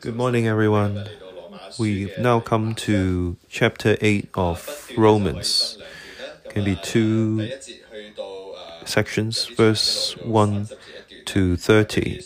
[0.00, 1.08] Good morning, everyone.
[1.78, 5.78] We've now come to chapter 8 of Romans.
[6.50, 7.50] Can be two
[8.84, 10.68] sections, verse 1
[11.26, 12.20] to 30,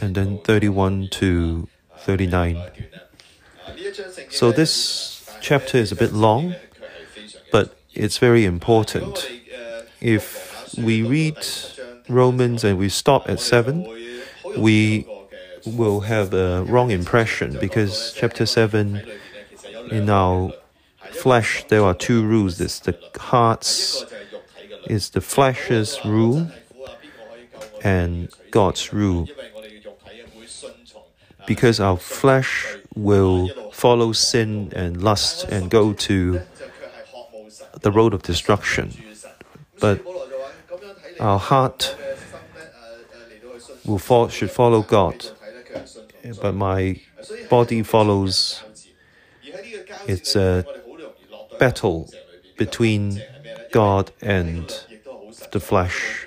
[0.00, 1.68] and then 31 to
[1.98, 2.62] 39.
[4.30, 6.54] So this chapter is a bit long,
[7.50, 9.30] but it's very important.
[10.00, 11.38] If we read
[12.08, 13.86] Romans and we stop at 7,
[14.58, 15.06] we
[15.66, 19.02] will have a wrong impression because chapter 7
[19.90, 20.52] in our
[21.12, 22.60] flesh there are two rules.
[22.60, 24.04] It's the heart's
[24.86, 26.50] is the flesh's rule
[27.82, 29.28] and God's rule.
[31.46, 36.40] Because our flesh will follow sin and lust and go to
[37.80, 38.92] the road of destruction.
[39.80, 40.00] But
[41.20, 41.96] our heart
[43.84, 45.30] will fall, should follow God
[46.40, 47.00] but my
[47.50, 48.62] body follows.
[50.06, 50.64] It's a
[51.58, 52.10] battle
[52.56, 53.22] between
[53.72, 54.68] God and
[55.52, 56.26] the flesh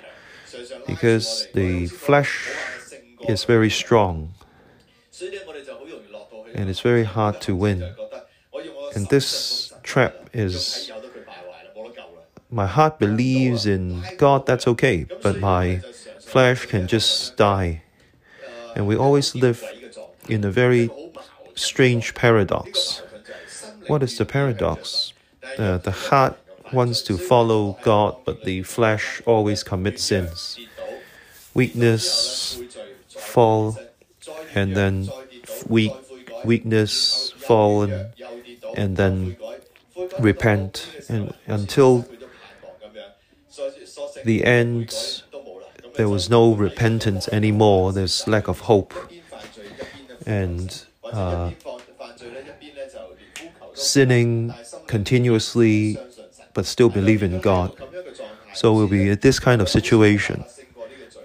[0.86, 2.50] because the flesh
[3.28, 4.34] is very strong
[6.54, 7.94] and it's very hard to win.
[8.94, 10.90] And this trap is
[12.50, 15.82] my heart believes in God, that's okay, but my
[16.20, 17.82] flesh can just die.
[18.74, 19.62] And we always live
[20.28, 20.90] in a very
[21.54, 23.02] strange paradox.
[23.86, 25.12] What is the paradox?
[25.58, 26.38] Uh, the heart
[26.72, 30.58] wants to follow God, but the flesh always commits sins.
[31.54, 32.60] Weakness,
[33.08, 33.78] fall,
[34.54, 35.08] and then
[35.66, 35.92] weak,
[36.44, 38.12] weakness, fallen,
[38.76, 39.36] and then
[40.20, 42.06] repent, and until
[44.24, 45.22] the end,
[45.96, 47.92] there was no repentance anymore.
[47.92, 48.94] There's lack of hope
[50.28, 51.50] and uh,
[53.72, 54.52] sinning
[54.86, 55.98] continuously
[56.52, 57.72] but still believe in God.
[58.52, 60.44] So we'll be in this kind of situation.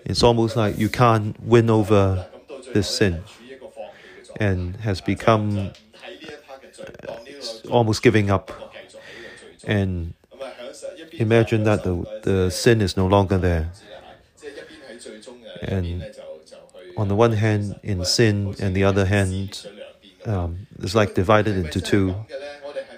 [0.05, 2.27] It's almost like you can't win over
[2.73, 3.23] this sin
[4.37, 5.71] and has become
[7.07, 7.15] uh,
[7.69, 8.51] almost giving up.
[9.65, 10.13] And
[11.13, 13.71] imagine that the, the sin is no longer there.
[15.61, 16.03] And
[16.97, 19.67] on the one hand in sin, and the other hand,
[20.25, 22.15] um, it's like divided into two.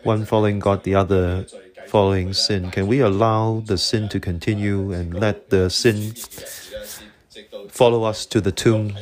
[0.03, 1.45] One following God, the other
[1.88, 2.72] following sin.
[2.72, 6.13] Can we allow the sin to continue and let the sin
[7.69, 8.94] follow us to the tomb?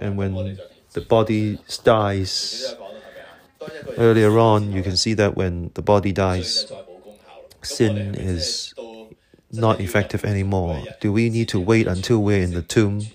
[0.00, 0.58] And when
[0.92, 2.74] the body dies,
[3.98, 6.70] earlier on, you can see that when the body dies,
[7.62, 8.74] sin is
[9.52, 10.82] not effective anymore.
[11.00, 13.06] Do we need to wait until we're in the tomb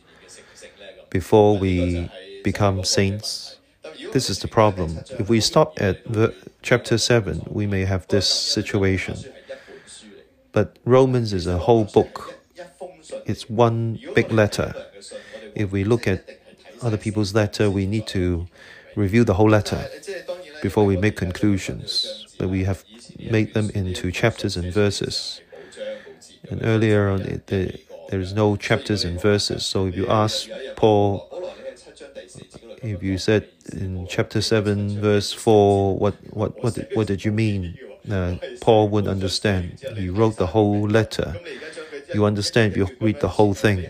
[1.12, 2.10] before we
[2.44, 3.58] become saints.
[4.14, 5.00] This is the problem.
[5.20, 5.98] If we stop at
[6.64, 9.18] chapter 7, we may have this situation.
[10.52, 12.40] But Romans is a whole book,
[13.26, 14.74] it's one big letter.
[15.56, 16.28] If we look at
[16.82, 18.48] other people's letter, we need to
[18.96, 19.88] review the whole letter
[20.62, 22.28] before we make conclusions.
[22.38, 22.84] But we have
[23.20, 25.42] made them into chapters and verses.
[26.50, 27.80] And earlier on, it, the,
[28.12, 29.66] there is no chapters and verses.
[29.66, 31.30] So if you ask Paul,
[32.84, 37.80] if you said in chapter 7, verse 4, what, what, what, what did you mean?
[38.10, 39.80] Uh, Paul wouldn't understand.
[39.96, 41.40] He wrote the whole letter.
[42.14, 43.90] You understand if you read the whole thing.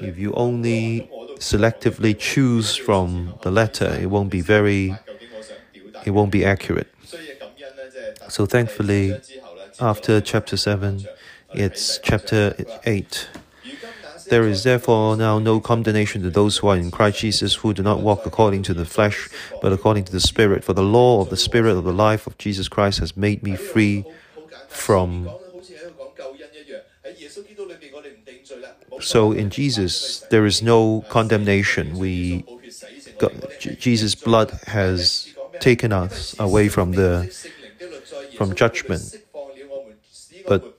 [0.00, 4.96] If you only selectively choose from the letter, it won't be very,
[6.04, 6.92] it won't be accurate.
[8.28, 9.20] So thankfully,
[9.78, 11.06] after chapter 7,
[11.54, 12.54] it's chapter
[12.84, 13.28] 8.
[14.28, 17.82] There is therefore now no condemnation to those who are in Christ Jesus, who do
[17.82, 19.28] not walk according to the flesh,
[19.60, 20.64] but according to the Spirit.
[20.64, 23.56] For the law of the Spirit of the life of Jesus Christ has made me
[23.56, 24.04] free
[24.68, 25.28] from.
[29.00, 31.98] So in Jesus, there is no condemnation.
[31.98, 32.44] We,
[33.78, 37.34] Jesus' blood has taken us away from the
[38.36, 39.16] from judgment.
[40.46, 40.78] But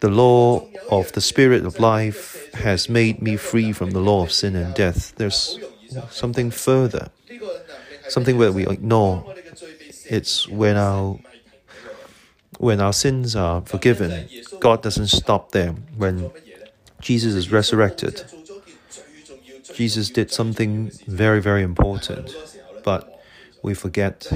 [0.00, 4.32] the law of the Spirit of life has made me free from the law of
[4.32, 5.14] sin and death.
[5.16, 5.58] There's
[6.10, 7.10] something further,
[8.08, 9.34] something where we ignore.
[10.06, 11.18] It's when our
[12.58, 14.28] when our sins are forgiven,
[14.58, 15.72] God doesn't stop there.
[15.96, 16.30] When
[17.00, 18.24] Jesus is resurrected,
[19.74, 22.34] Jesus did something very, very important,
[22.82, 23.22] but
[23.62, 24.26] we forget.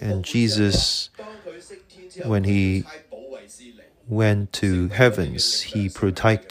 [0.00, 1.08] And Jesus,
[2.24, 2.84] when he
[4.12, 5.88] went to heavens, he,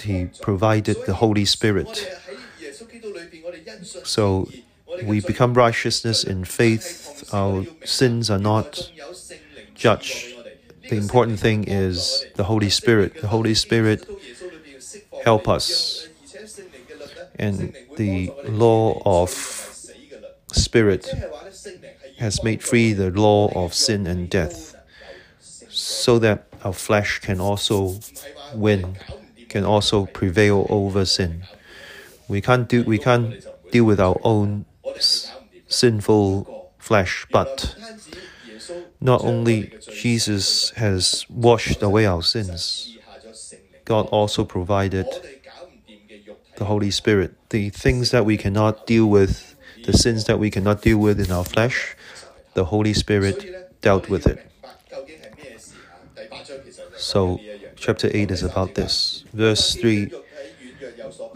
[0.02, 2.12] he provided the Holy Spirit.
[4.04, 4.50] So
[5.04, 7.24] we become righteousness in faith.
[7.32, 8.92] Our sins are not
[9.76, 10.34] judged.
[10.90, 13.22] The important thing is the Holy Spirit.
[13.22, 14.08] The Holy Spirit
[15.24, 16.10] help us.
[17.36, 19.30] And the law of
[20.52, 21.14] Spirit
[22.18, 24.76] has made free the law of sin and death
[25.70, 28.00] so that our flesh can also
[28.54, 28.98] win,
[29.50, 31.44] can also prevail over sin.
[32.28, 34.66] We can't do we can't deal with our own
[35.68, 37.76] sinful flesh, but
[39.00, 42.98] not only Jesus has washed away our sins,
[43.86, 45.08] God also provided
[46.58, 47.34] the Holy Spirit.
[47.50, 51.32] The things that we cannot deal with, the sins that we cannot deal with in
[51.32, 51.96] our flesh,
[52.54, 54.51] the Holy Spirit dealt with it.
[57.02, 57.42] So,
[57.76, 59.26] chapter 8 is about this.
[59.34, 60.12] Verse 3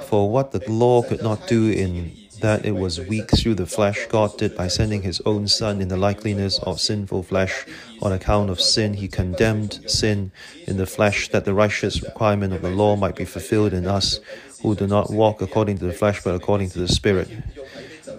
[0.02, 4.06] For what the law could not do in that it was weak through the flesh,
[4.10, 7.66] God did by sending his own Son in the likeness of sinful flesh.
[8.04, 10.32] On account of sin, he condemned sin
[10.68, 14.20] in the flesh, that the righteous requirement of the law might be fulfilled in us,
[14.62, 17.30] who do not walk according to the flesh, but according to the Spirit.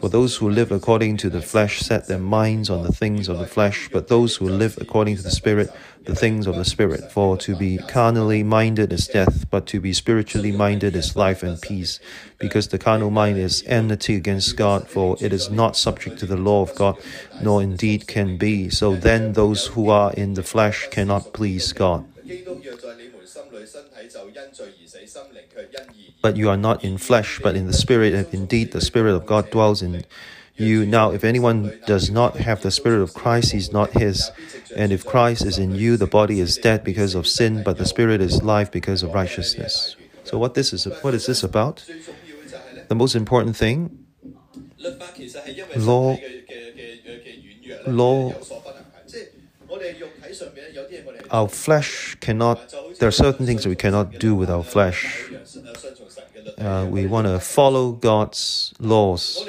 [0.00, 3.38] For those who live according to the flesh set their minds on the things of
[3.38, 5.72] the flesh, but those who live according to the Spirit,
[6.04, 7.10] the things of the Spirit.
[7.10, 11.60] For to be carnally minded is death, but to be spiritually minded is life and
[11.60, 11.98] peace.
[12.38, 16.36] Because the carnal mind is enmity against God, for it is not subject to the
[16.36, 16.96] law of God,
[17.40, 18.68] nor indeed can be.
[18.68, 22.04] So then those who are in the flesh cannot please God.
[26.22, 29.26] But you are not in flesh, but in the Spirit, and indeed the Spirit of
[29.26, 30.04] God dwells in
[30.56, 30.86] you.
[30.86, 34.30] Now, if anyone does not have the Spirit of Christ, he is not his.
[34.74, 37.86] And if Christ is in you, the body is dead because of sin, but the
[37.86, 39.96] Spirit is life because of righteousness.
[40.24, 41.84] So, what this is, what is this about?
[42.88, 44.06] The most important thing,
[45.76, 46.18] law,
[47.86, 48.32] law
[51.30, 52.60] our flesh cannot,
[52.98, 55.30] there are certain things that we cannot do with our flesh.
[56.58, 59.46] Uh, we want to follow God's laws,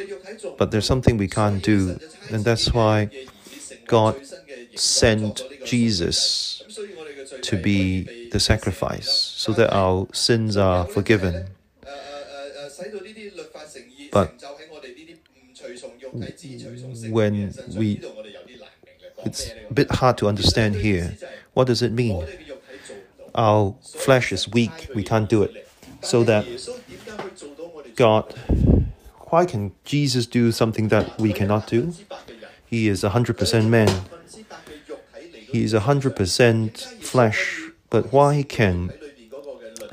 [0.57, 2.00] but there's something we can't do,
[2.30, 3.10] and that's why
[3.88, 4.19] God
[4.75, 6.63] sent Jesus
[7.42, 11.45] to be the sacrifice so that our sins are forgiven.
[14.12, 14.33] But
[17.07, 18.01] when we
[19.28, 21.18] it's a bit hard to understand here.
[21.54, 22.26] What does it mean?
[23.36, 23.76] Our
[24.06, 25.54] flesh is weak, we can't do it.
[26.02, 26.44] So that
[27.96, 28.26] God,
[29.30, 31.94] why can Jesus do something that we cannot do?
[32.66, 33.92] He is 100% man.
[35.52, 36.78] He is 100%
[37.12, 37.62] flesh.
[37.90, 38.94] But why can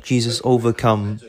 [0.02, 1.20] Jesus overcome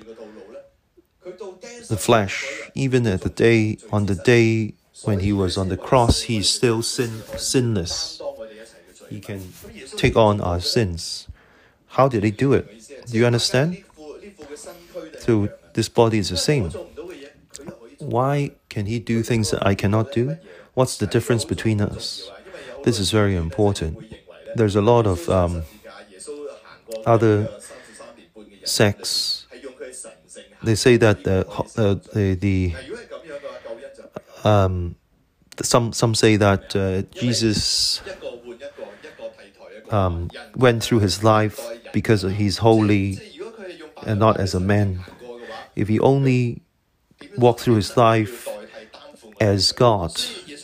[1.88, 2.36] the flesh
[2.74, 6.50] even at the day on the day when he was on the cross, he is
[6.50, 8.22] still sin, sinless.
[9.10, 9.54] He can
[9.98, 11.28] take on our sins.
[11.88, 12.66] How did he do it?
[13.08, 13.84] Do you understand?
[15.20, 16.72] So this body is the same.
[18.00, 20.38] Why can he do things that I cannot do?
[20.74, 22.30] What's the difference between us?
[22.84, 23.98] This is very important.
[24.56, 25.64] There's a lot of um,
[27.06, 27.50] other
[28.64, 29.48] sects.
[30.64, 31.48] They say that the,
[31.78, 32.74] uh, the, the
[34.46, 34.96] um,
[35.62, 38.02] some some say that uh, Jesus
[39.92, 41.60] um, went through his life
[41.94, 43.20] because he's holy
[44.06, 45.00] and not as a man.
[45.76, 46.62] If he only
[47.38, 48.48] walked through his life
[49.40, 50.22] as God,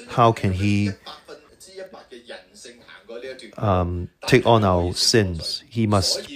[0.10, 0.94] how can he
[3.58, 5.64] um, take on our sins?
[5.68, 6.30] He must.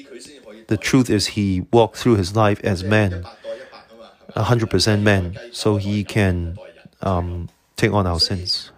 [0.67, 3.25] The truth is, he walked through his life as man,
[4.35, 6.57] hundred percent man, so he can
[7.01, 8.71] um, take on our sins.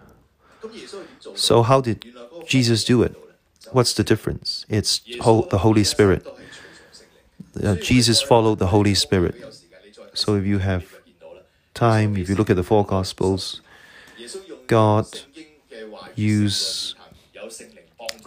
[1.34, 2.04] So, how did
[2.46, 3.14] Jesus do it?
[3.72, 4.64] What's the difference?
[4.68, 6.26] It's the Holy Spirit.
[7.62, 9.34] Uh, Jesus followed the Holy Spirit.
[10.14, 10.84] So, if you have
[11.74, 13.60] time, if you look at the four Gospels,
[14.66, 15.06] God
[16.14, 16.96] used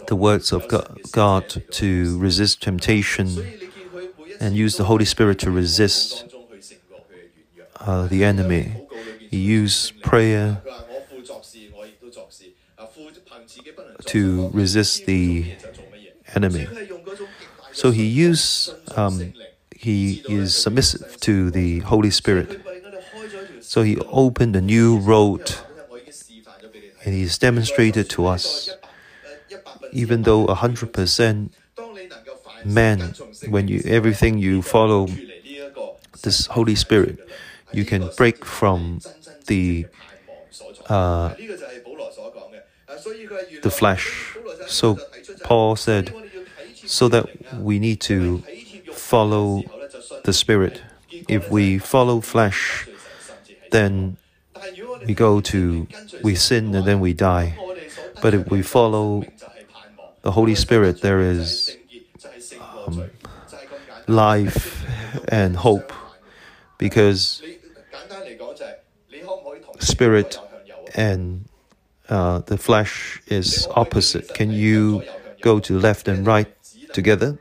[0.06, 0.66] the words of
[1.12, 3.28] God to resist temptation
[4.40, 6.24] and use the Holy Spirit to resist
[7.80, 8.81] uh, the enemy.
[9.32, 10.60] He used prayer
[14.04, 15.46] to resist the
[16.34, 16.66] enemy.
[17.72, 19.32] So he used, um,
[19.74, 22.60] he is submissive to the Holy Spirit.
[23.60, 25.54] So he opened a new road
[27.02, 28.76] and he's demonstrated to us,
[29.92, 31.54] even though a hundred percent
[32.66, 33.14] man,
[33.48, 35.08] when you everything you follow
[36.22, 37.16] this Holy Spirit,
[37.72, 39.00] you can break from
[39.46, 39.86] the
[40.86, 41.34] uh,
[43.62, 44.36] the flesh.
[44.66, 44.98] So
[45.44, 46.14] Paul said,
[46.84, 47.26] so that
[47.58, 48.42] we need to
[48.92, 49.62] follow
[50.24, 50.82] the spirit.
[51.28, 52.88] If we follow flesh,
[53.70, 54.16] then
[55.06, 55.86] we go to
[56.22, 57.56] we sin and then we die.
[58.20, 59.24] But if we follow
[60.22, 61.76] the Holy Spirit, there is
[62.86, 63.10] um,
[64.06, 64.84] life
[65.28, 65.92] and hope
[66.78, 67.42] because
[69.82, 70.38] spirit
[70.94, 71.46] and
[72.08, 74.34] uh, the flesh is opposite.
[74.34, 75.02] Can you
[75.40, 76.48] go to left and right
[76.92, 77.38] together?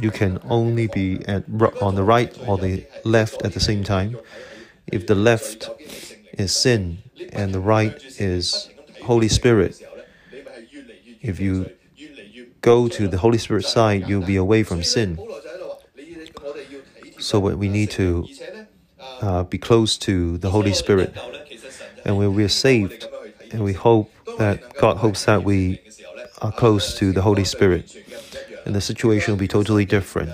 [0.00, 1.44] You can only be at,
[1.80, 4.18] on the right or the left at the same time.
[4.86, 5.68] If the left
[6.32, 6.98] is sin
[7.32, 8.70] and the right is
[9.02, 9.80] Holy Spirit,
[11.20, 11.70] if you
[12.60, 15.18] go to the Holy Spirit side, you'll be away from sin.
[17.18, 18.26] So we need to
[19.20, 21.16] uh, be close to the Holy Spirit.
[22.04, 23.06] And when we're saved,
[23.50, 25.80] and we hope that God hopes that we
[26.40, 27.96] are close to the Holy Spirit,
[28.64, 30.30] and the situation will be totally different.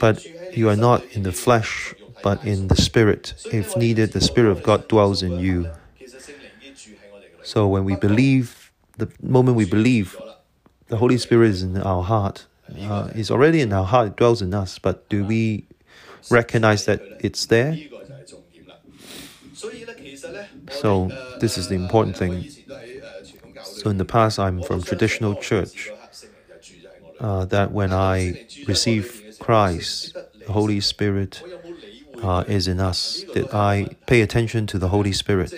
[0.00, 0.24] But
[0.56, 3.34] you are not in the flesh, but in the Spirit.
[3.52, 5.70] If needed, the Spirit of God dwells in you.
[7.42, 10.16] So when we believe, the moment we believe,
[10.88, 12.46] the Holy Spirit is in our heart.
[12.80, 14.78] Uh, it's already in our heart, it dwells in us.
[14.78, 15.64] But do we
[16.30, 17.76] recognize that it's there?
[20.70, 21.08] So
[21.40, 22.44] this is the important thing.
[23.64, 25.90] So in the past, I'm from traditional church.
[27.20, 30.14] Uh, that when I receive Christ,
[30.46, 31.42] the Holy Spirit
[32.22, 33.24] uh, is in us.
[33.34, 35.52] That I pay attention to the Holy Spirit.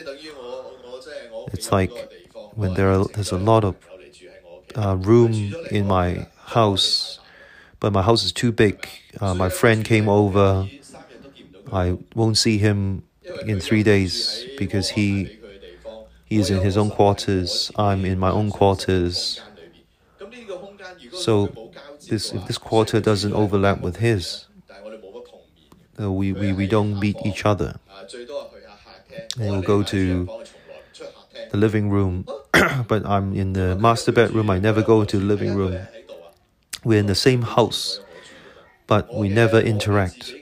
[1.53, 1.93] It's like
[2.55, 3.77] when there are, there's a lot of
[4.77, 7.19] uh, room in my house,
[7.79, 8.89] but my house is too big.
[9.21, 10.69] Uh, my friend came over.
[11.73, 13.05] I won't see him
[13.47, 15.39] in three days because he
[16.25, 17.73] he is in his own quarters.
[17.77, 19.41] I'm in my own quarters.
[21.13, 21.73] So
[22.09, 24.47] this if this quarter doesn't overlap with his,
[26.01, 27.79] uh, we, we we don't meet each other.
[29.39, 30.29] And we'll go to
[31.51, 32.27] the living room,
[32.89, 34.51] but I'm in the master bedroom.
[34.51, 35.87] I never go to the living room.
[36.85, 38.01] We're in the same house,
[38.87, 40.33] but we never interact.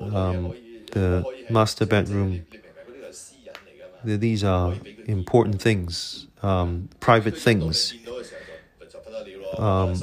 [0.00, 0.54] Um,
[0.92, 2.46] the master bedroom.
[4.04, 4.74] These are
[5.06, 7.94] important things, um, private things.
[9.58, 10.00] Um,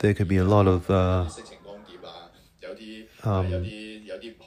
[0.00, 1.26] there could be a lot of uh,
[3.24, 3.70] um,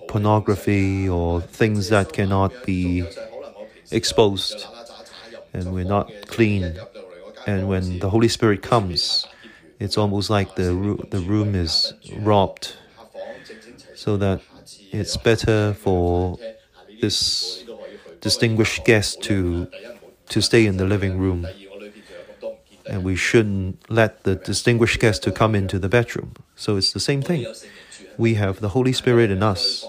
[0.08, 3.06] pornography or things that cannot be
[3.92, 4.66] exposed,
[5.54, 6.76] and we're not clean.
[7.48, 9.28] And when the Holy Spirit comes,
[9.80, 10.72] it's almost like the
[11.12, 12.74] the room is robbed,
[13.94, 14.42] so that
[15.00, 16.40] it's better for
[17.02, 17.64] this
[18.22, 19.68] distinguished guest to
[20.30, 21.48] to stay in the living room.
[22.88, 26.34] And we shouldn't let the distinguished guest to come into the bedroom.
[26.56, 27.46] So it's the same thing.
[28.18, 29.86] We have the holy spirit in us.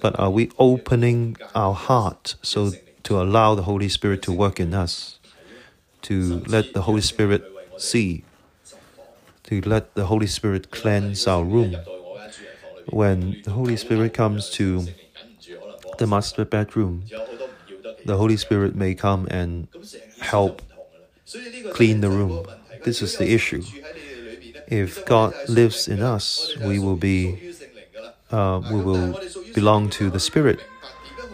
[0.00, 2.72] But are we opening our heart so
[3.04, 5.18] to allow the holy spirit to work in us?
[6.02, 7.42] To let the holy spirit
[7.78, 8.24] see.
[9.44, 11.76] To let the holy spirit cleanse our room
[12.86, 14.86] when the Holy Spirit comes to
[15.98, 17.04] the master bedroom,
[18.04, 19.68] the Holy Spirit may come and
[20.20, 20.62] help
[21.72, 22.46] clean the room.
[22.84, 23.62] This is the issue.
[24.68, 27.54] If God lives in us, we will be,
[28.30, 29.18] uh, we will
[29.54, 30.60] belong to the Spirit.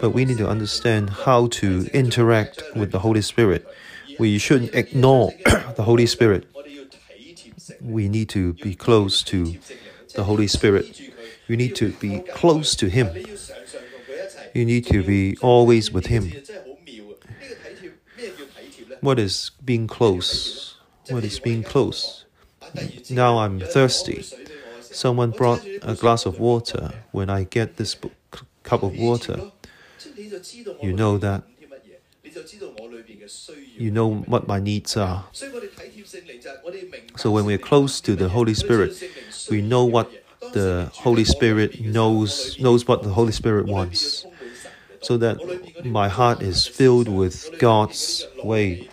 [0.00, 3.66] But we need to understand how to interact with the Holy Spirit.
[4.18, 5.32] We shouldn't ignore
[5.76, 6.46] the Holy Spirit.
[7.80, 9.56] We need to be close to
[10.14, 11.00] the Holy Spirit.
[11.50, 13.10] You need to be close to Him.
[14.54, 16.30] You need to be always with Him.
[19.00, 20.76] What is being close?
[21.08, 22.24] What is being close?
[23.10, 24.24] Now I'm thirsty.
[24.80, 26.92] Someone brought a glass of water.
[27.10, 27.96] When I get this
[28.62, 29.50] cup of water,
[30.80, 31.42] you know that
[33.76, 35.24] you know what my needs are.
[37.16, 39.02] So when we're close to the Holy Spirit,
[39.50, 40.12] we know what
[40.52, 44.26] the Holy Spirit knows knows what the Holy Spirit wants,
[45.00, 45.38] so that
[45.84, 48.88] my heart is filled with God's way.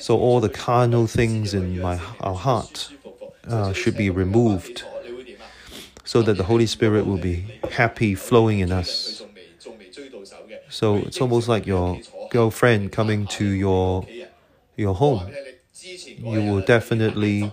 [0.00, 2.90] So all the carnal things in my our heart
[3.48, 4.84] uh, should be removed,
[6.04, 9.22] so that the Holy Spirit will be happy flowing in us.
[10.68, 12.00] So it's almost like your
[12.30, 14.06] girlfriend coming to your
[14.76, 15.30] your home.
[15.82, 17.52] You will definitely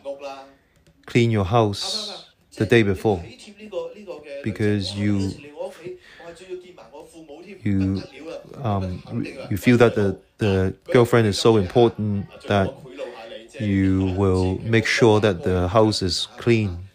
[1.06, 2.23] clean your house
[2.58, 3.34] the day before
[4.42, 5.42] because you
[7.60, 8.08] you
[8.56, 9.02] um,
[9.50, 12.76] you feel that the, the girlfriend is so important that
[13.58, 16.90] you will make sure that the house is clean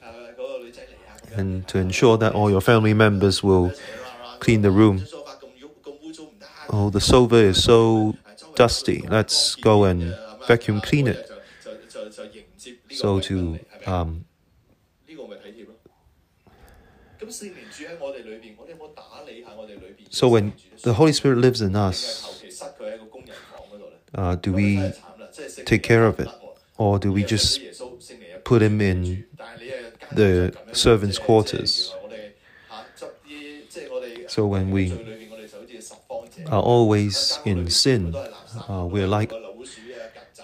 [1.33, 3.77] and to ensure that all your family members will
[4.41, 5.09] clean the room.
[6.69, 8.19] Oh, the sofa is so
[8.55, 9.07] dusty.
[9.09, 11.27] Let's go and vacuum clean it.
[12.89, 14.25] So to um,
[20.11, 22.43] so when the Holy Spirit lives in us,
[24.15, 24.93] uh, do we
[25.65, 26.29] take care of it,
[26.77, 27.61] or do we just
[28.45, 29.25] put him in
[30.13, 31.95] the servants' quarters?
[34.27, 34.93] So when we
[36.47, 38.15] are always in sin,
[38.69, 39.33] uh, we're like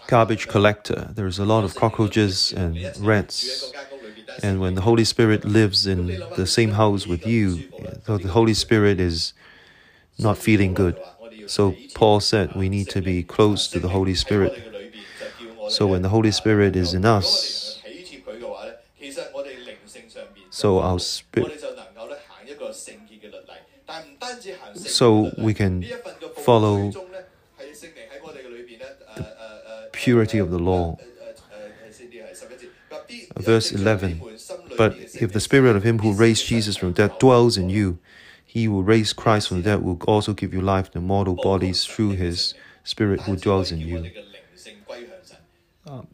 [0.07, 1.11] garbage collector.
[1.15, 3.73] There's a lot of cockroaches and rats.
[4.43, 7.65] And when the Holy Spirit lives in the same house with you,
[8.07, 9.33] so the Holy Spirit is
[10.19, 11.01] not feeling good.
[11.47, 14.53] So Paul said we need to be close to the Holy Spirit.
[15.69, 17.83] So when the Holy Spirit is in us,
[20.51, 21.61] so our spirit,
[24.75, 25.85] so we can
[26.45, 26.93] follow
[29.17, 30.99] the purity of the law.
[33.37, 34.23] Verse 11
[34.77, 37.99] But if the spirit of him who raised Jesus from death dwells in you,
[38.45, 40.91] he who raised Christ from death will also give you life.
[40.93, 44.11] To mortal bodies through his spirit who dwells in you.
[45.87, 46.07] Um,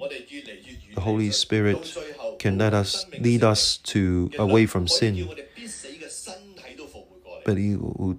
[0.95, 1.97] the Holy Spirit
[2.39, 5.29] can let us lead us to away from sin,
[7.45, 8.17] but He will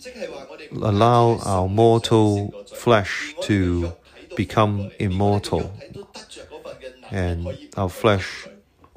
[0.71, 3.93] allow our mortal flesh to
[4.37, 5.73] become immortal,
[7.09, 8.47] and our flesh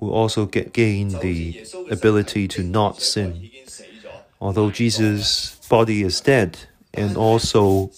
[0.00, 1.54] will also get gain the
[1.90, 3.50] ability to not sin.
[4.40, 6.58] Although Jesus' body is dead,
[6.92, 7.90] and also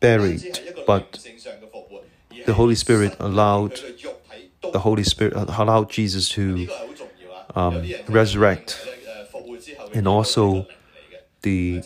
[0.00, 1.20] buried, but
[2.44, 3.80] the Holy Spirit allowed
[4.72, 6.66] the Holy Spirit allowed Jesus to
[7.54, 8.88] um, resurrect,
[9.94, 10.66] and also
[11.42, 11.82] the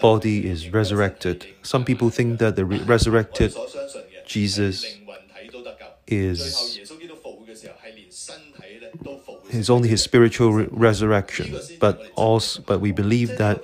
[0.00, 1.46] body is resurrected.
[1.62, 3.54] Some people think that the re resurrected
[4.24, 4.99] Jesus
[6.10, 6.80] is
[9.50, 13.62] is only his spiritual re resurrection, but also but we believe that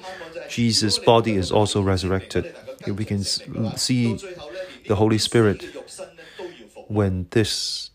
[0.48, 2.46] Jesus' body is also resurrected.
[2.87, 4.18] We can see
[4.87, 5.66] the Holy Spirit
[6.88, 7.90] when this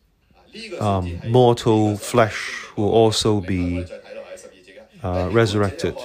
[0.79, 3.85] um, mortal flesh will also be
[5.03, 5.95] uh, resurrected.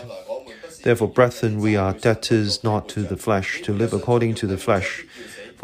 [0.82, 5.04] Therefore, brethren, we are debtors not to the flesh, to live according to the flesh.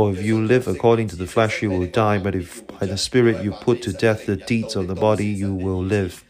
[0.03, 2.99] For if you live according to the flesh, you will die, but if by the
[2.99, 6.25] Spirit you put to death the deeds of the body, you will live.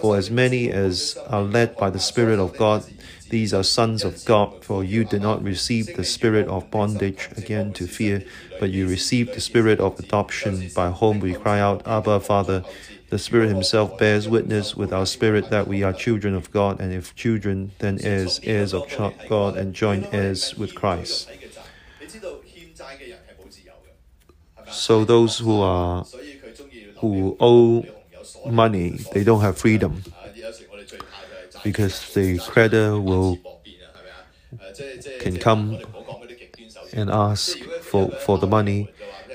[0.00, 2.84] For as many as are led by the Spirit of God,
[3.28, 7.74] these are sons of God, for you did not receive the spirit of bondage again
[7.74, 8.24] to fear,
[8.60, 12.64] but you received the spirit of adoption, by whom we cry out, Abba, Father.
[13.10, 16.94] The Spirit Himself bears witness with our spirit that we are children of God, and
[16.94, 18.86] if children, then heirs, heirs of
[19.28, 21.28] God, and joint heirs with Christ.
[24.70, 26.06] So those who are
[27.00, 27.86] who owe
[28.44, 30.02] money, they don't have freedom.
[31.62, 33.40] Because the creditor will
[35.18, 35.80] can come
[36.92, 38.88] and ask for, for the money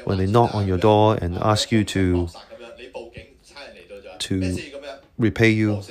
[0.06, 2.30] when they knock on your door and ask you to
[4.20, 4.58] to
[5.18, 5.82] repay you.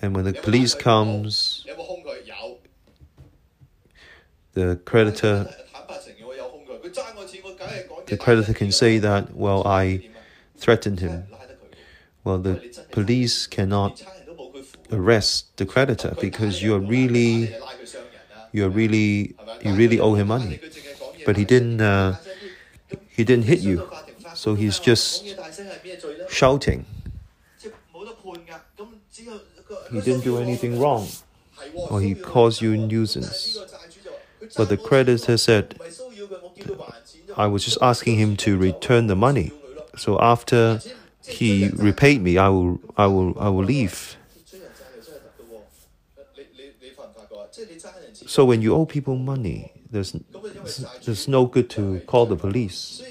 [0.00, 1.66] And when the police comes
[4.58, 5.48] the creditor
[8.08, 10.08] the creditor can say that well I
[10.56, 11.26] threatened him.
[12.24, 12.56] Well the
[12.90, 14.02] police cannot
[14.90, 17.54] arrest the creditor because you're really
[18.52, 20.60] you're really you really owe him money.
[21.26, 22.16] But he didn't uh,
[23.08, 23.88] he didn't hit you.
[24.34, 25.36] So he's just
[26.28, 26.86] shouting.
[29.90, 31.08] He didn't do anything wrong
[31.74, 33.58] or he caused you nuisance.
[34.56, 35.78] But the creditor said
[37.36, 39.52] I was just asking him to return the money
[39.96, 40.80] so after
[41.26, 44.16] he repaid me I will I will I will leave
[48.26, 50.12] So when you owe people money, there's,
[51.04, 53.02] there's no good to call the police.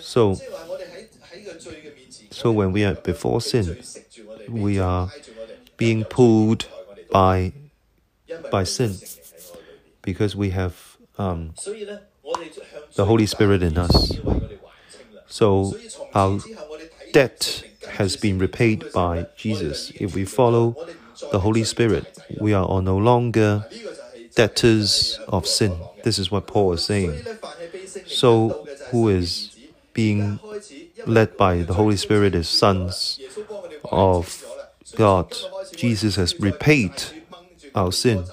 [0.00, 0.40] So,
[2.30, 3.76] so when we are before sin,
[4.48, 5.12] we are
[5.76, 6.66] being pulled
[7.10, 7.52] by,
[8.50, 8.96] by sin
[10.02, 11.54] because we have um,
[12.94, 14.18] the Holy Spirit in us.
[15.26, 15.74] So
[16.14, 16.40] our
[17.12, 19.92] debt has been repaid by Jesus.
[19.94, 20.76] If we follow
[21.30, 23.66] the Holy Spirit, we are no longer
[24.34, 25.76] debtors of sin.
[26.04, 27.22] This is what Paul is saying.
[28.06, 29.56] So, who is
[29.92, 30.38] being
[31.06, 33.20] led by the Holy Spirit is sons
[33.84, 34.44] of
[34.96, 35.36] God.
[35.74, 36.92] Jesus has repaid
[37.74, 38.24] our sin.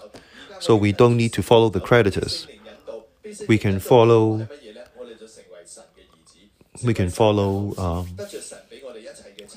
[0.60, 2.48] So we don't need to follow the creditors.
[3.48, 4.48] We can follow
[6.84, 8.08] we can follow um,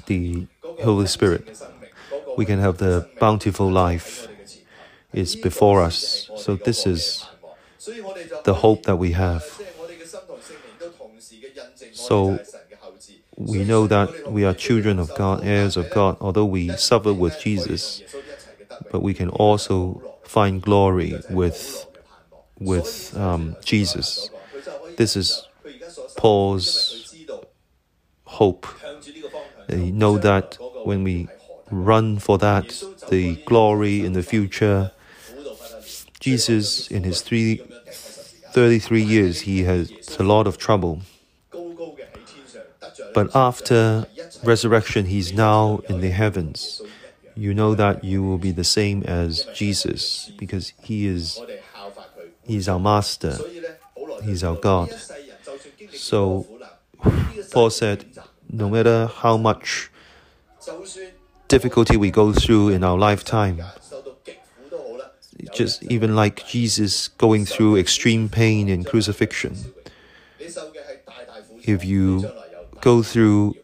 [0.07, 0.47] the
[0.81, 1.57] Holy Spirit.
[2.37, 4.29] We can have the bountiful life.
[5.13, 6.31] is before us.
[6.37, 7.27] So this is
[8.45, 9.45] the hope that we have.
[11.93, 12.41] So
[13.37, 17.39] we know that we are children of God, heirs of God, although we suffer with
[17.39, 18.03] Jesus,
[18.91, 21.87] but we can also find glory with
[22.65, 24.31] with um, Jesus.
[24.97, 25.47] This is
[26.17, 27.15] Paul's
[28.25, 28.67] hope.
[29.69, 31.29] They know that when we
[31.71, 34.93] run for that, the glory in the future,
[36.21, 37.63] Jesus, in his three,
[38.53, 41.03] 33 years, he has a lot of trouble.
[43.15, 44.07] But after
[44.43, 46.83] resurrection, he's now in the heavens.
[47.35, 51.41] You know that you will be the same as Jesus because he is
[52.47, 53.37] he's our master.
[54.25, 54.95] He's our God.
[55.93, 56.47] So
[57.51, 58.05] Paul said,
[58.51, 59.91] no matter how much
[61.49, 63.63] difficulty we go through in our lifetime,
[65.53, 69.57] just even like Jesus going through extreme pain in crucifixion,
[71.65, 72.31] if you
[72.81, 73.57] go through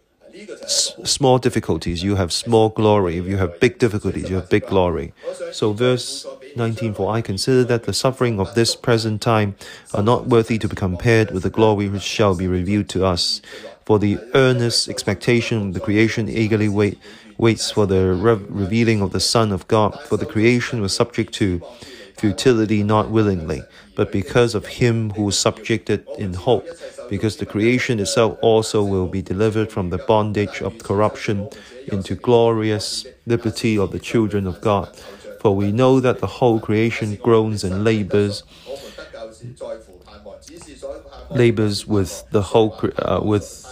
[1.05, 3.19] small difficulties, you have small glory.
[3.19, 5.13] If you have big difficulties, you have big glory.
[5.53, 9.57] So, verse 19 For I consider that the suffering of this present time
[9.95, 13.41] are not worthy to be compared with the glory which shall be revealed to us.
[13.85, 16.99] For the earnest expectation of the creation eagerly wait,
[17.39, 19.99] waits for the re- revealing of the Son of God.
[20.03, 21.63] For the creation was subject to
[22.19, 23.63] futility not willingly,
[23.95, 26.67] but because of him who subjected in hope,
[27.09, 31.49] because the creation itself also will be delivered from the bondage of corruption
[31.87, 34.95] into glorious liberty of the children of God.
[35.41, 38.43] For we know that the whole creation groans and labors,
[41.31, 43.65] labors with the whole uh, with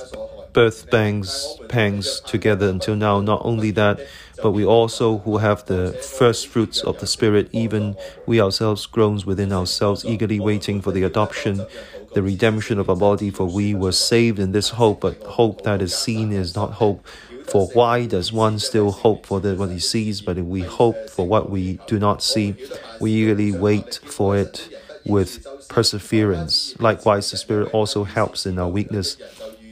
[0.52, 3.20] birth pangs, pangs together until now.
[3.20, 4.00] Not only that,
[4.42, 9.26] but we also who have the first fruits of the Spirit, even we ourselves groans
[9.26, 11.66] within ourselves, eagerly waiting for the adoption,
[12.14, 13.30] the redemption of our body.
[13.30, 17.06] For we were saved in this hope, but hope that is seen is not hope.
[17.56, 20.20] For why does one still hope for the, what he sees?
[20.20, 22.54] But if we hope for what we do not see,
[23.00, 24.68] we eagerly wait for it
[25.06, 26.78] with perseverance.
[26.78, 29.16] Likewise, the Spirit also helps in our weakness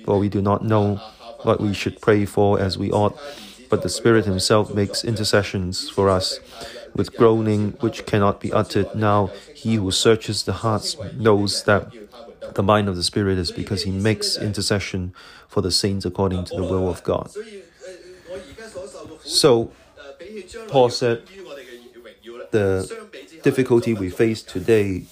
[0.06, 0.96] for we do not know
[1.42, 3.18] what we should pray for as we ought,
[3.68, 6.40] but the Spirit Himself makes intercessions for us
[6.94, 8.94] with groaning which cannot be uttered.
[8.94, 11.92] Now, He who searches the hearts knows that
[12.54, 15.12] the mind of the Spirit is because He makes intercession
[15.48, 17.30] for the saints according to the will of God.
[19.24, 19.72] So,
[20.68, 21.22] Paul said,
[22.50, 23.08] the
[23.42, 25.04] difficulty we face today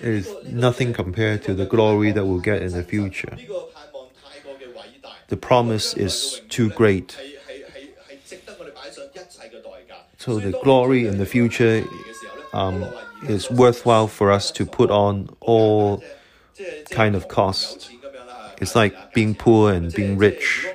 [0.00, 3.36] is nothing compared to the glory that we'll get in the future
[5.28, 7.16] the promise is too great.
[10.18, 11.84] So the glory in the future
[12.52, 12.84] um,
[13.28, 16.02] is worthwhile for us to put on all
[16.90, 17.90] kind of cost.
[18.60, 20.66] It's like being poor and being rich.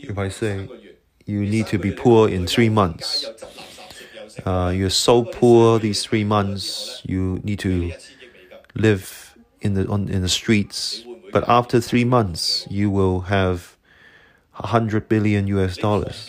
[0.00, 0.68] If I say
[1.28, 3.30] you need to be poor in three months,
[4.46, 7.92] uh, you're so poor these three months, you need to
[8.74, 13.76] live in the on in the streets but after three months, you will have
[14.58, 16.28] a hundred billion US dollars.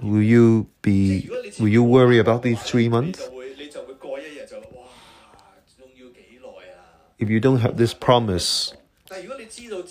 [0.00, 1.28] Will you be?
[1.58, 3.28] Will you worry about these three months?
[7.18, 8.72] If you don't have this promise,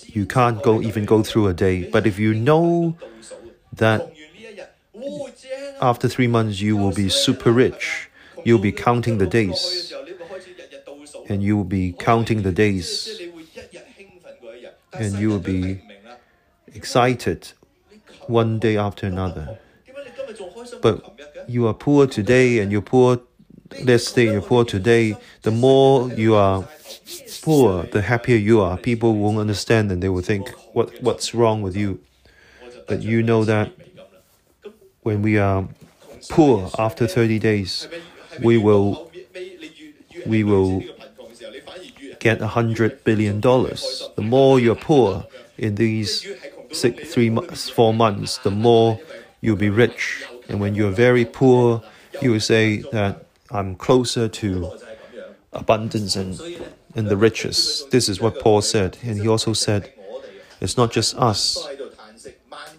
[0.08, 1.88] you can't go even go through a day.
[1.90, 2.96] But if you know
[3.74, 4.14] that
[5.82, 8.10] after three months you will be super rich,
[8.44, 9.94] you'll be counting the days,
[11.28, 13.20] and you will be counting the days
[14.94, 15.82] and you will be
[16.74, 17.52] excited
[18.28, 19.60] one day after another.
[20.82, 23.20] But you are poor today and you're poor,
[23.84, 26.68] let's say you're poor today, the more you are
[27.42, 28.78] poor, the happier you are.
[28.78, 32.00] People won't understand and they will think, what, what's wrong with you?
[32.90, 33.72] But you know that
[35.02, 35.68] when we are
[36.30, 37.88] poor after 30 days,
[38.42, 39.12] we will,
[40.26, 40.84] we will
[42.20, 44.10] get hundred billion dollars.
[44.16, 45.26] The more you're poor
[45.58, 46.28] in these
[46.72, 49.00] six, three months, four months, the more
[49.42, 50.24] you'll be rich.
[50.50, 51.84] And when you're very poor,
[52.22, 54.72] you will say that I'm closer to
[55.54, 56.40] abundance and,
[56.96, 57.86] and the riches.
[57.92, 58.98] This is what Paul said.
[59.04, 59.92] And he also said,
[60.62, 61.68] it's not just us.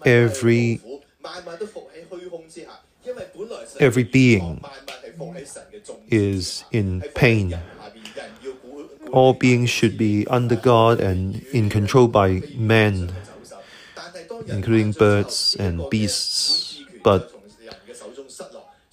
[0.05, 0.81] Every
[3.79, 4.63] every being
[6.09, 7.57] is in pain.
[9.11, 13.11] All beings should be under God and in control by man,
[14.47, 16.81] including birds and beasts.
[17.03, 17.33] But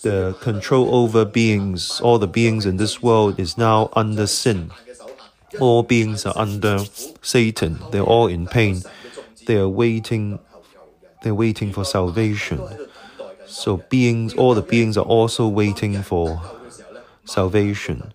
[0.02, 4.70] the control over beings, all the beings in this world, is now under sin.
[5.60, 6.84] All beings are under
[7.22, 7.78] Satan.
[7.90, 8.82] They're all in pain.
[9.46, 10.38] They are waiting.
[11.22, 12.78] They're waiting for salvation.
[13.46, 16.42] So beings, all the beings are also waiting for
[17.24, 18.12] salvation.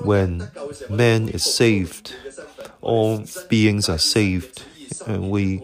[0.00, 0.50] When
[0.88, 2.14] man is saved,
[2.80, 4.62] all beings are saved,
[5.06, 5.62] and we,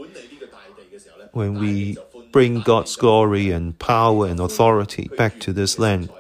[1.33, 1.99] when we
[2.33, 6.11] bring God's glory and power and authority back to this land,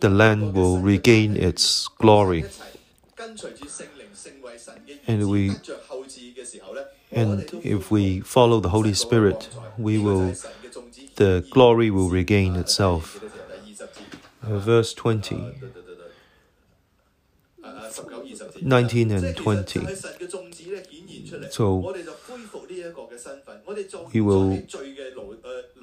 [0.00, 2.44] the land will regain its glory.
[5.08, 5.56] And we
[7.12, 10.34] and if we follow the Holy Spirit, we will
[11.16, 13.22] the glory will regain itself.
[14.44, 15.54] Uh, verse 20,
[18.60, 19.86] 19 and 20.
[21.50, 21.94] So
[24.12, 24.62] we will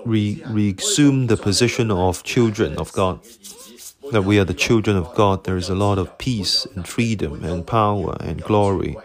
[0.06, 3.20] re- resume the position of children of God.
[4.12, 5.44] That we are the children of God.
[5.44, 8.98] There is a lot of peace and freedom and power and glory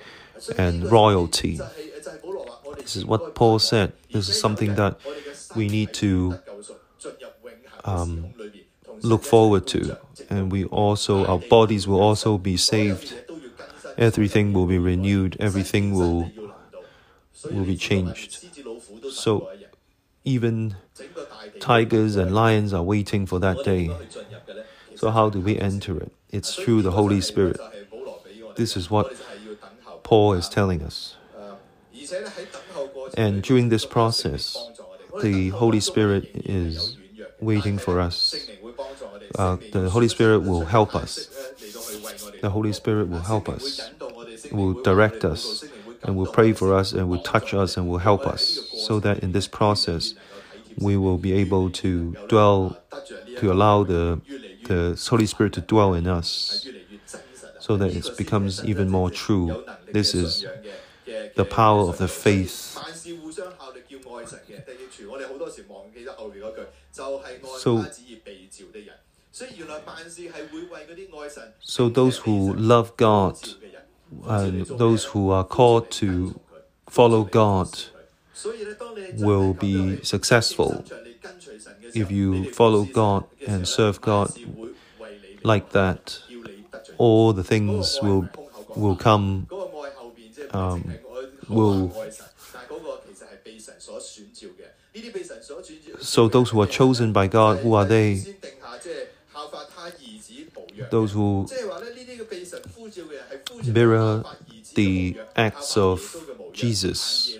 [0.57, 1.61] and royalty.
[2.85, 3.95] This is what Paul said.
[4.13, 4.99] This is something that
[5.57, 6.39] we need to
[7.85, 8.35] um,
[9.01, 9.97] look forward to.
[10.29, 13.15] And we also, our bodies will also be saved.
[13.97, 15.39] Everything will be renewed.
[15.41, 16.31] Everything will,
[17.51, 18.45] will be changed.
[19.11, 19.51] So
[20.25, 20.77] even
[21.59, 23.91] tigers and lions are waiting for that day.
[24.95, 26.13] So how do we enter it?
[26.31, 27.59] It's through the Holy Spirit.
[28.57, 29.17] This is what
[30.03, 31.17] Paul is telling us.
[33.17, 34.57] And during this process,
[35.23, 36.97] the Holy Spirit is
[37.41, 38.49] waiting for us.
[39.37, 41.29] Uh, the Holy Spirit will help us.
[42.41, 43.91] The Holy Spirit will help us,
[44.53, 45.65] will direct us,
[46.03, 48.43] and will pray for us, and will touch us, and will help us,
[48.87, 50.15] so that in this process,
[50.77, 52.79] we will be able to dwell,
[53.39, 54.21] to allow the,
[54.65, 56.67] the Holy Spirit to dwell in us,
[57.61, 59.65] so that it becomes even more true.
[59.93, 60.45] This is
[61.37, 62.74] the power of the faith
[67.57, 67.85] so,
[71.61, 73.37] so those who love God
[74.27, 76.39] and those who are called to
[76.89, 77.69] follow God
[79.13, 80.85] will be successful.
[81.95, 84.33] If you follow God and serve God
[85.43, 86.21] like that,
[86.99, 88.29] all the things will
[88.75, 89.49] will come
[90.51, 90.99] um,
[91.49, 91.93] will
[96.01, 98.27] so those who are chosen by God, who are they?
[100.91, 101.49] Those who
[103.65, 104.25] mirror
[104.75, 107.39] the acts of Jesus,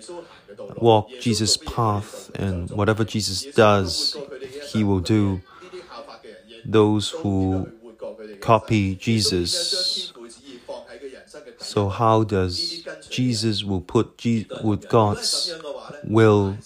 [0.77, 4.17] walk Jesus' path, and whatever Jesus does,
[4.63, 5.41] he will do.
[6.65, 7.71] Those who
[8.41, 10.11] copy Jesus.
[11.57, 14.23] So how does Jesus will put
[14.63, 15.55] with God's
[16.03, 16.57] will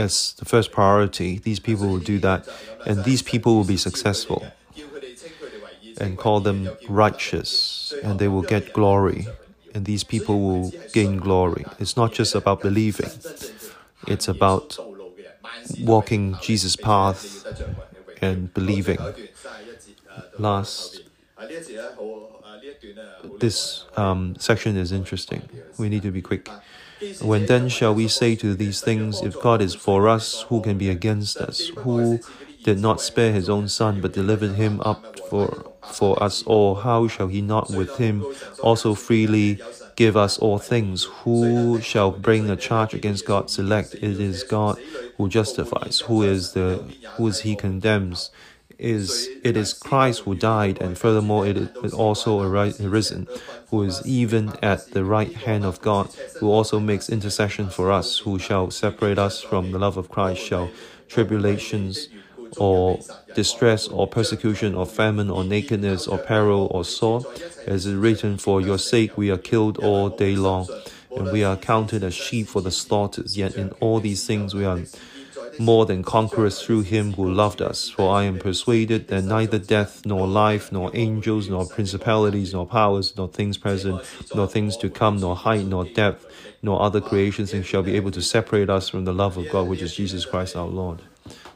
[0.00, 1.38] as the first priority.
[1.38, 2.48] These people will do that,
[2.86, 4.52] and these people will be successful
[6.00, 9.28] and call them righteous, and they will get glory,
[9.74, 11.64] and these people will gain glory.
[11.78, 13.10] It's not just about believing,
[14.06, 14.78] it's about
[15.78, 17.44] walking Jesus' path
[18.22, 18.98] and believing.
[20.38, 21.02] Last,
[23.38, 25.48] this um, section is interesting.
[25.78, 26.48] We need to be quick.
[27.20, 30.78] When then shall we say to these things, If God is for us, who can
[30.78, 31.68] be against us?
[31.78, 32.20] Who
[32.62, 36.74] did not spare his own son, but delivered him up for, for us all?
[36.76, 38.24] How shall he not with him
[38.62, 39.60] also freely
[39.96, 41.04] give us all things?
[41.24, 43.94] Who shall bring a charge against God's elect?
[43.94, 44.78] It is God
[45.16, 46.00] who justifies.
[46.00, 46.82] Who is the
[47.16, 48.30] who is he condemns?
[48.80, 53.28] Is it is Christ who died, and furthermore it is also arisen,
[53.70, 58.18] who is even at the right hand of God, who also makes intercession for us,
[58.18, 60.70] who shall separate us from the love of Christ, shall
[61.08, 62.08] tribulations
[62.56, 62.98] or
[63.34, 67.24] distress or persecution or famine or nakedness or peril or sword,
[67.66, 70.66] as is written, For your sake we are killed all day long.
[71.16, 73.24] and we are counted as sheep for the slaughter.
[73.26, 74.80] Yet in all these things we are
[75.60, 77.90] more than conquerors through him who loved us.
[77.90, 83.14] For I am persuaded that neither death, nor life, nor angels, nor principalities, nor powers,
[83.16, 84.02] nor things present,
[84.34, 86.26] nor things to come, nor height, nor depth,
[86.62, 89.82] nor other creations shall be able to separate us from the love of God, which
[89.82, 91.02] is Jesus Christ our Lord.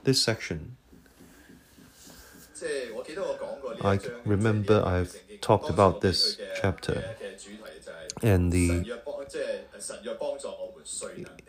[0.04, 0.76] This section,
[3.80, 7.04] I remember I've talked about this chapter
[8.22, 8.84] and the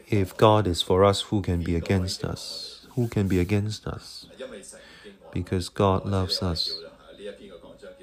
[0.07, 2.85] if God is for us, who can be against us?
[2.95, 4.27] Who can be against us?
[5.31, 6.73] Because God loves us.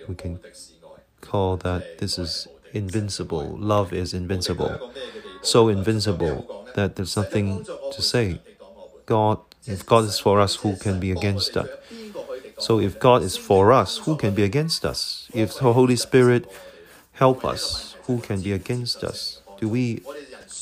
[0.08, 0.40] We can
[1.20, 3.56] call that this is invincible.
[3.58, 4.92] Love is invincible.
[5.42, 8.40] So invincible that there's nothing to say.
[9.06, 11.68] God, if God is for us, who can be against us?
[12.58, 15.28] So if God is for us, who can be against us?
[15.32, 16.50] If the Holy Spirit
[17.12, 19.40] help us, who can be against us?
[19.60, 20.02] Do we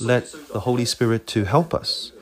[0.01, 2.13] let the Holy Spirit to help us?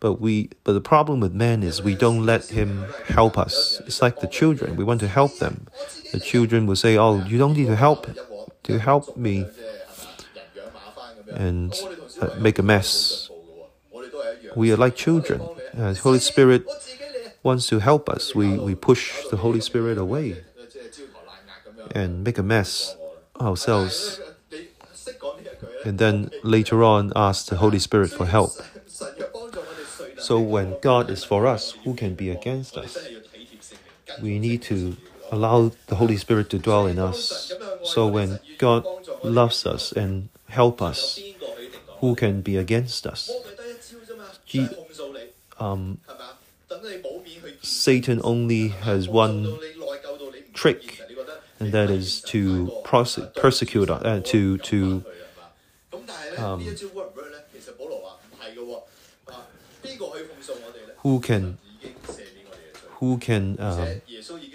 [0.00, 3.80] But we but the problem with man is we don't let him help us.
[3.86, 4.76] It's like the children.
[4.76, 5.66] We want to help them.
[6.12, 8.06] The children will say, Oh, you don't need to help
[8.64, 9.46] to help me
[11.30, 11.74] and
[12.20, 13.30] uh, make a mess.
[14.54, 15.40] We are like children.
[15.76, 16.66] Uh, the Holy Spirit
[17.42, 18.34] wants to help us.
[18.34, 20.42] We, we push the Holy Spirit away
[21.94, 22.96] and make a mess
[23.40, 24.20] ourselves
[25.84, 28.62] and then later on ask the Holy Spirit for help.
[30.16, 33.08] So when God is for us, who can be against us?
[34.20, 34.96] We need to
[35.30, 37.54] allow the Holy Spirit to dwell in us.
[37.84, 38.84] So when God
[39.22, 41.20] loves us and help us,
[42.00, 43.30] who can be against us?
[45.58, 45.98] Um,
[47.62, 49.58] Satan only has one
[50.54, 51.02] trick,
[51.60, 55.04] and that is to persecute, uh, to to
[60.98, 61.58] who can
[62.98, 63.56] who can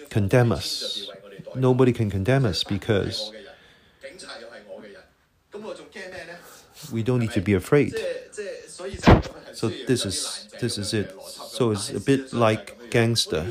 [0.09, 1.09] condemn us?
[1.55, 3.31] Nobody can condemn us because
[6.91, 7.95] we don't need to be afraid.
[9.53, 11.13] So this is this is it.
[11.21, 13.45] So it's a bit like gangster,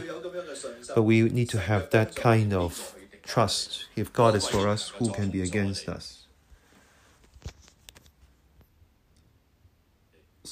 [0.95, 3.87] but we need to have that kind of trust.
[3.97, 6.22] If God is for us, who can be against us?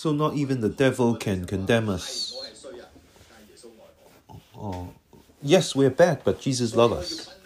[0.01, 2.33] So not even the devil can condemn us.
[4.57, 4.89] Oh,
[5.43, 7.37] yes, we're bad, but Jesus loves us.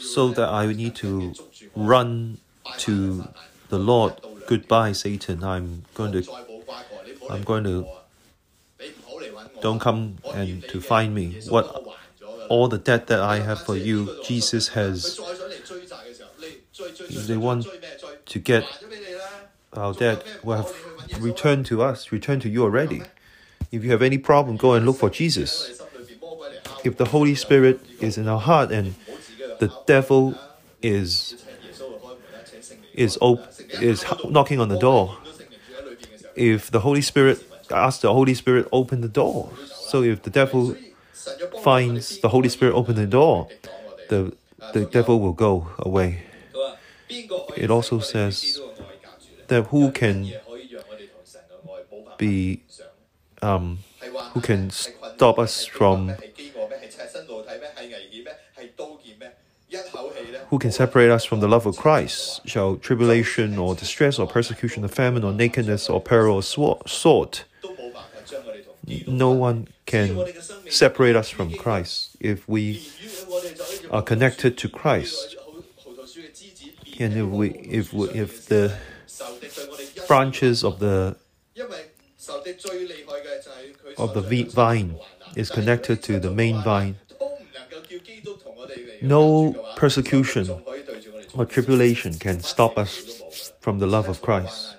[0.00, 1.32] So that I need to
[1.76, 2.38] run
[2.78, 3.28] to
[3.68, 4.14] the Lord.
[4.48, 5.44] Goodbye, Satan.
[5.44, 6.26] I'm going to.
[7.30, 7.86] I'm going to.
[9.62, 11.38] Don't come and to find me.
[11.48, 11.70] What
[12.48, 15.20] all the debt that I have for you, Jesus has.
[16.74, 17.68] If they want
[18.26, 18.64] to get
[19.72, 23.02] our debt, we have return to us, return to you already.
[23.72, 25.80] If you have any problem, go and look for Jesus.
[26.84, 28.94] If the Holy Spirit is in our heart and
[29.58, 30.34] the devil
[30.82, 31.36] is
[32.94, 33.44] is op-
[33.80, 35.16] is knocking on the door,
[36.36, 39.50] if the Holy Spirit ask the Holy Spirit open the door.
[39.66, 40.76] So if the devil
[41.62, 43.48] finds the Holy Spirit open the door,
[44.08, 44.36] the
[44.72, 46.22] the devil will go away.
[47.56, 48.60] It also says
[49.48, 50.32] that who can
[52.18, 52.62] be
[53.42, 53.78] um,
[54.32, 56.14] who can stop us from
[60.50, 62.46] who can separate us from the love of Christ?
[62.46, 67.40] Shall tribulation or distress or persecution or famine or nakedness or peril or sword?
[69.06, 70.24] No one can
[70.68, 72.86] separate us from Christ if we
[73.90, 75.36] are connected to Christ.
[77.00, 78.76] And if we if we, if the
[80.06, 81.16] branches of the
[83.98, 84.96] of the vine
[85.36, 86.96] is connected to the main vine.
[89.02, 90.62] No persecution
[91.34, 94.76] or tribulation can stop us from the love of Christ.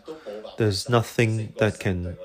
[0.57, 2.17] There's nothing that can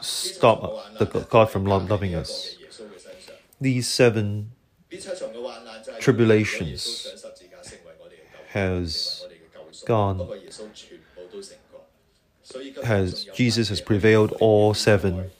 [0.00, 2.56] stop the God from loving us.
[3.60, 4.52] These seven
[6.00, 7.08] tribulations
[8.50, 9.26] has
[9.86, 10.28] gone
[12.84, 15.30] has Jesus has prevailed all seven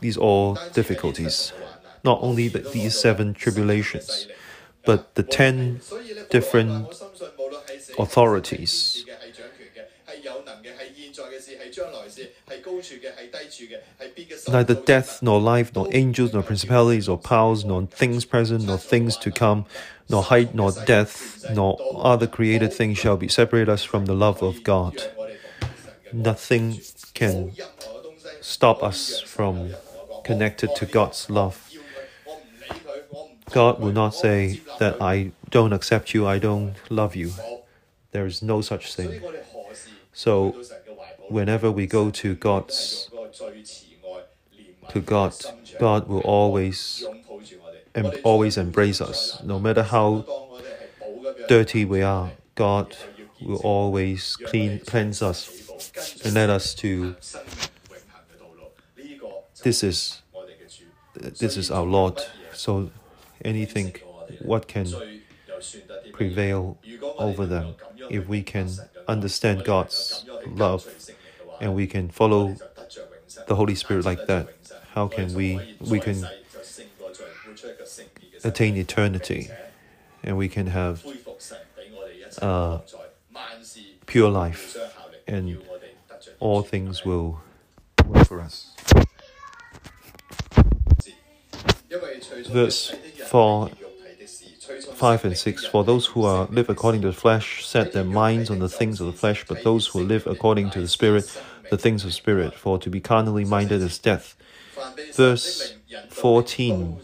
[0.00, 1.52] these all difficulties.
[2.04, 4.28] Not only the, these seven tribulations,
[4.84, 5.80] but the ten
[6.30, 6.94] different
[7.98, 9.04] authorities
[14.48, 19.16] Neither death, nor life, nor angels, nor principalities, or powers, nor things present, nor things
[19.18, 19.66] to come,
[20.08, 24.42] nor height, nor depth, nor other created things shall be separate us from the love
[24.42, 25.02] of God.
[26.12, 26.80] Nothing
[27.14, 27.52] can
[28.40, 29.74] stop us from
[30.24, 31.70] connected to God's love.
[33.50, 37.32] God will not say that I don't accept you, I don't love you.
[38.12, 39.20] There is no such thing.
[40.12, 40.54] So
[41.28, 43.10] whenever we go to God's
[44.90, 45.34] to God,
[45.78, 47.06] God will always
[47.94, 49.42] and always embrace us.
[49.42, 50.24] No matter how
[51.48, 52.96] dirty we are, God
[53.40, 55.67] will always clean cleanse us
[56.24, 57.16] and let us to
[59.62, 60.22] this is
[61.14, 62.20] this is our Lord.
[62.52, 62.90] So
[63.44, 63.96] anything
[64.40, 64.86] what can
[66.12, 66.78] prevail
[67.18, 67.74] over them?
[68.10, 68.68] If we can
[69.06, 70.86] understand God's love
[71.60, 72.56] and we can follow
[73.46, 74.48] the Holy Spirit like that
[74.98, 76.26] how can we we can
[78.42, 79.48] attain eternity?
[80.24, 81.06] And we can have
[82.42, 82.78] uh,
[84.06, 84.76] pure life
[85.28, 85.62] and
[86.40, 87.40] all things will
[88.06, 88.74] work for us.
[92.48, 92.94] Verse
[93.26, 93.70] 4
[94.94, 98.50] 5 and 6 For those who are live according to the flesh set their minds
[98.50, 101.78] on the things of the flesh, but those who live according to the Spirit, the
[101.78, 102.54] things of Spirit.
[102.54, 104.36] For to be carnally minded is death.
[105.14, 105.74] Verse
[106.10, 107.00] 14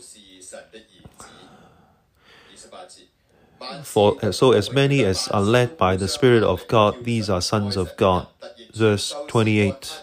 [3.82, 7.76] For so as many as are led by the Spirit of God, these are sons
[7.76, 8.26] of God.
[8.72, 10.02] Verse 28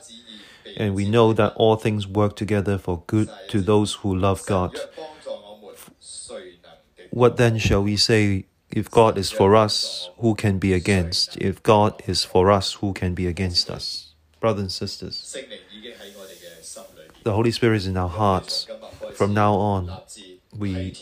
[0.78, 4.80] And we know that all things work together for good to those who love God.
[7.10, 8.46] What then shall we say?
[8.72, 11.36] If God is for us, who can be against?
[11.38, 14.14] If God is for us, who can be against us?
[14.40, 15.36] Brothers and sisters,
[17.24, 18.68] the Holy Spirit is in our hearts.
[19.14, 19.98] From now on,
[20.58, 20.96] we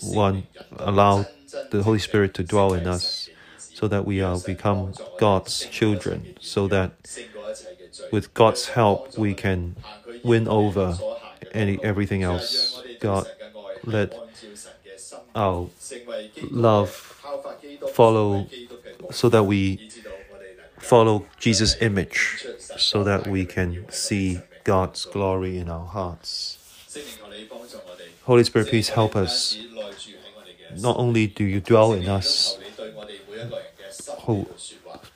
[0.00, 0.46] want
[0.78, 1.26] allow
[1.70, 3.30] the Holy Spirit to dwell in us
[3.72, 6.92] so that we are become God's children, so that
[8.10, 9.76] with God's help we can
[10.22, 10.98] win over
[11.52, 12.82] any everything else.
[13.00, 13.26] God
[13.84, 14.14] let
[15.34, 15.68] our
[16.40, 17.24] love
[17.86, 18.48] follow
[19.10, 19.80] so that we
[20.78, 22.46] follow Jesus' image
[22.76, 26.58] so that we can see God's glory in our hearts.
[28.24, 29.58] Holy Spirit, please help us.
[30.76, 32.58] Not only do you dwell in us,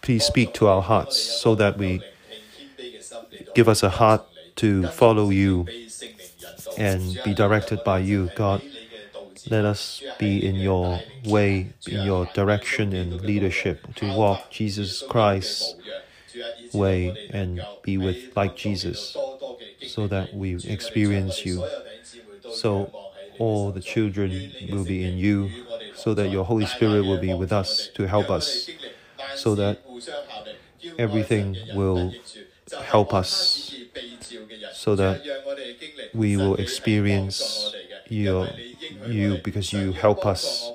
[0.02, 2.02] please speak to our hearts so that we
[3.54, 4.24] give us a heart
[4.56, 5.66] to follow you
[6.76, 8.62] and be directed by you, God.
[9.48, 15.76] Let us be in your way, in your direction and leadership to walk Jesus Christ's
[16.74, 19.16] way and be with like Jesus
[19.86, 21.64] so that we experience you.
[22.52, 22.90] So
[23.38, 25.50] all the children will be in you,
[25.94, 28.70] so that your Holy Spirit will be with us to help us,
[29.36, 29.80] so that
[30.98, 32.14] everything will
[32.82, 33.74] help us,
[34.72, 35.22] so that
[36.14, 37.74] we will experience
[38.08, 38.48] your,
[39.06, 40.72] you because you help us.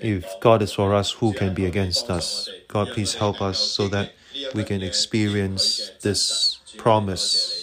[0.00, 2.48] If God is for us, who can be against us?
[2.66, 4.12] God, please help us so that
[4.54, 7.61] we can experience this promise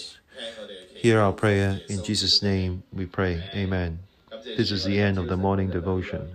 [1.02, 1.80] Hear our prayer.
[1.88, 3.42] In Jesus' name we pray.
[3.54, 4.00] Amen.
[4.44, 6.28] This is the end of the morning devotion.